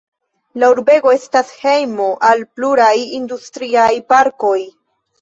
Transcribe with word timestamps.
La 0.63 0.69
urbego 0.75 1.13
estas 1.17 1.51
hejmo 1.59 2.09
al 2.31 2.43
pluraj 2.57 2.91
industriaj 3.23 3.89
parkoj. 4.13 4.61